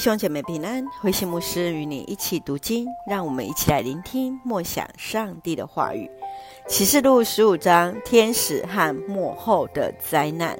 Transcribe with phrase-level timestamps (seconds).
[0.00, 6.10] 兄姐妹平安，慧馨牧师与你一起读经，让我们一起来聆听默想上帝的话语。
[6.66, 10.58] 启示录十五章，天使和末后的灾难。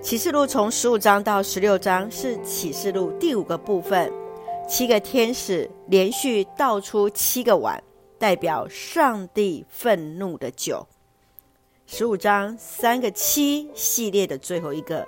[0.00, 4.10] 启示录从十五章到十六章是启示录第五个部分，
[4.66, 7.82] 七个天使连续倒出七个碗，
[8.18, 10.86] 代表上帝愤怒的酒。
[11.84, 15.06] 十五章三个七系列的最后一个，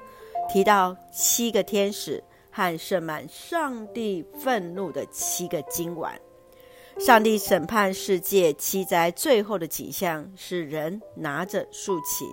[0.52, 2.22] 提到七个天使。
[2.50, 6.20] 和盛满上帝愤怒的七个金碗，
[6.98, 12.28] 上帝审判世界七灾最后的景象是人拿着竖琴，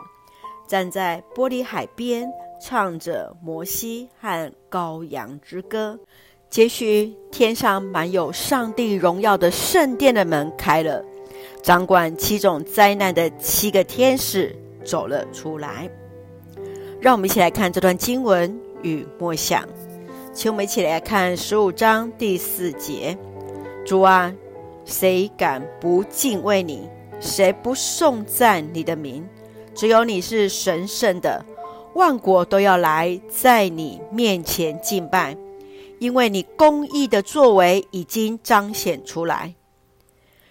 [0.67, 2.27] 站在玻璃海边，
[2.61, 5.99] 唱着摩西和羔羊之歌。
[6.49, 11.03] 接续，天上满有上帝荣耀的圣殿的门开了，
[11.61, 14.55] 掌管七种灾难的七个天使
[14.85, 15.89] 走了出来。
[16.99, 19.67] 让我们一起来看这段经文与默想。
[20.37, 23.17] 请我们一起来看十五章第四节：
[23.83, 24.31] 主啊，
[24.85, 26.87] 谁敢不敬畏你？
[27.19, 29.27] 谁不颂赞你的名？
[29.73, 31.43] 只有你是神圣的，
[31.95, 35.35] 万国都要来在你面前敬拜，
[35.97, 39.55] 因为你公义的作为已经彰显出来。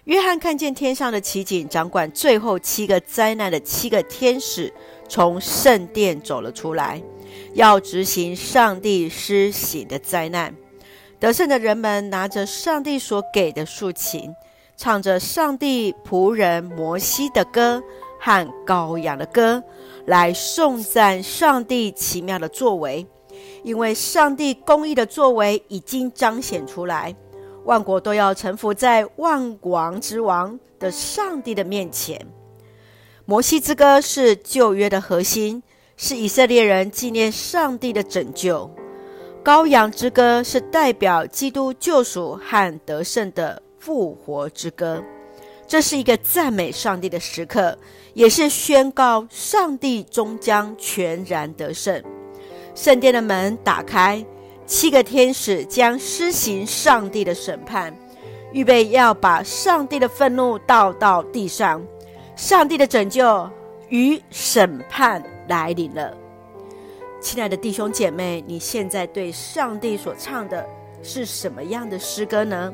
[0.03, 4.73] 约翰看见天上的奇景，掌管最后七个灾难的七个天使
[5.09, 7.01] 从圣殿走了出来。
[7.55, 10.55] 要执行上帝施行的灾难，
[11.19, 14.35] 得胜的人们拿着上帝所给的竖琴，
[14.77, 17.83] 唱着上帝仆人摩西的歌
[18.21, 19.63] 和羔羊的歌，
[20.07, 23.07] 来颂赞上帝奇妙的作为。
[23.63, 27.15] 因为上帝公义的作为已经彰显出来，
[27.65, 32.25] 万国都要臣服在万王之王的上帝的面前。
[33.25, 35.63] 摩西之歌是旧约的核心。
[35.99, 38.71] 是以色列人纪念上帝的拯救，
[39.43, 45.03] 羔羊之歌是代表基督救赎和得胜的复活之歌。
[45.67, 47.77] 这是一个赞美上帝的时刻，
[48.13, 52.03] 也是宣告上帝终将全然得胜。
[52.75, 54.23] 圣殿的门打开，
[54.67, 57.97] 七个天使将施行上帝的审判，
[58.53, 61.83] 预备要把上帝的愤怒倒到地上。
[62.37, 63.51] 上帝的拯救
[63.89, 66.17] 与审判来临了，
[67.21, 70.67] 亲爱的弟兄姐妹，你现在对上帝所唱的
[71.03, 72.73] 是什么样的诗歌呢？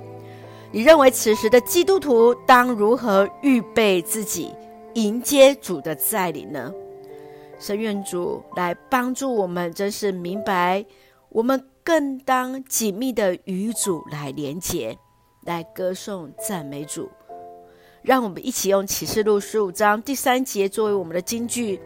[0.70, 4.54] 你认为此时的基督徒当如何预备自己
[4.94, 6.72] 迎接主的再临呢？
[7.58, 10.84] 神愿主来帮助我们，真是明白，
[11.28, 14.98] 我们更当紧密的与主来连结，
[15.44, 17.10] 来歌颂赞美主。
[18.02, 21.80] 让我们一起用启示录十五章第三节作为我们的金句。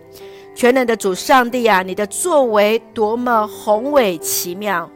[0.55, 4.91] 全能的主上帝啊，你的作为多么宏伟奇妙！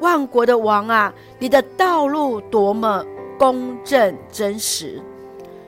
[0.00, 3.06] 万国的王啊，你的道路多么
[3.38, 5.00] 公正真实！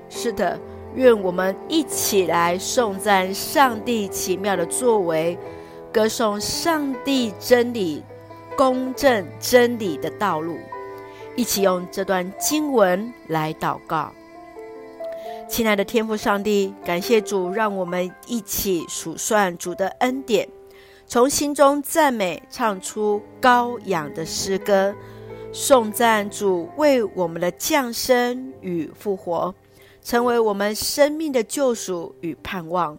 [0.09, 0.59] 是的，
[0.97, 5.39] 愿我们一起来颂赞上帝奇妙的作为，
[5.93, 8.03] 歌颂上帝真理、
[8.57, 10.59] 公正真理的道路。
[11.37, 14.11] 一起用这段经文来祷告。
[15.49, 20.49] 亲爱的天父上帝，感谢主，让我们一起数算主的恩典，
[21.07, 24.95] 从心中赞美，唱出高扬的诗歌，
[25.53, 29.55] 颂赞主为我们的降生与复活，
[30.03, 32.99] 成为我们生命的救赎与盼望。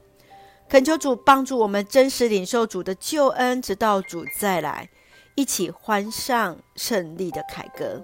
[0.70, 4.90] 恳求主帮助我们真实领受主的救恩，直到主再来，
[5.36, 8.02] 一起欢唱胜利的凯歌。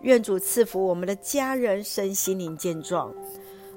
[0.00, 3.12] 愿主赐福我们的家人身心灵健壮。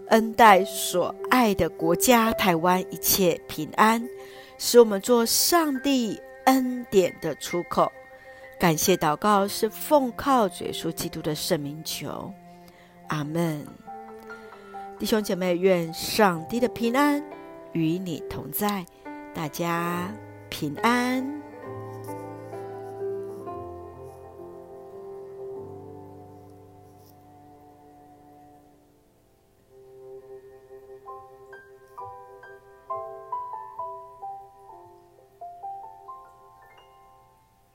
[0.10, 4.08] 恩待所爱的国家台湾一切平安，
[4.58, 7.92] 使我们做上帝恩典的出口。
[8.60, 12.32] 感谢祷告是奉靠主耶稣基督的圣名求，
[13.08, 13.66] 阿门。
[15.00, 17.22] 弟兄姐妹，愿上帝的平安
[17.74, 18.86] 与你同在，
[19.34, 20.10] 大家
[20.50, 21.43] 平安。